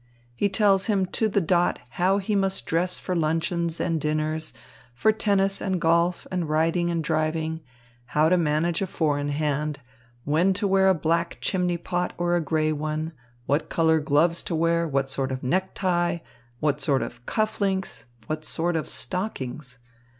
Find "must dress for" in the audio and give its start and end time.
2.35-3.15